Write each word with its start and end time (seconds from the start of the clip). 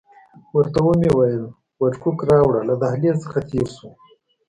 ورته 0.55 0.79
ومې 0.85 1.11
ویل 1.13 1.43
وډکوک 1.81 2.17
راوړه، 2.29 2.61
له 2.69 2.75
دهلیز 2.81 3.17
څخه 3.25 3.39
تېر 3.49 3.67
شوو. 3.75 3.89